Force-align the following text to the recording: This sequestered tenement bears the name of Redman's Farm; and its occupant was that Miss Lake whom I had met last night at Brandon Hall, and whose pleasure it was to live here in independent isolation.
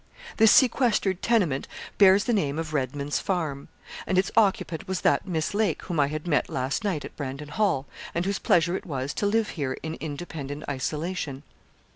This 0.37 0.51
sequestered 0.51 1.21
tenement 1.21 1.67
bears 1.99 2.23
the 2.23 2.33
name 2.33 2.57
of 2.57 2.73
Redman's 2.73 3.19
Farm; 3.19 3.67
and 4.07 4.17
its 4.17 4.31
occupant 4.35 4.87
was 4.87 5.01
that 5.01 5.27
Miss 5.27 5.53
Lake 5.53 5.83
whom 5.83 5.99
I 5.99 6.07
had 6.07 6.25
met 6.25 6.49
last 6.49 6.83
night 6.83 7.05
at 7.05 7.15
Brandon 7.15 7.49
Hall, 7.49 7.85
and 8.15 8.25
whose 8.25 8.39
pleasure 8.39 8.75
it 8.75 8.87
was 8.87 9.13
to 9.13 9.27
live 9.27 9.49
here 9.49 9.73
in 9.83 9.93
independent 9.99 10.63
isolation. 10.67 11.43